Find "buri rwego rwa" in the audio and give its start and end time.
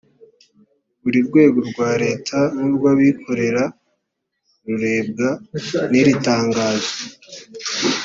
1.01-1.89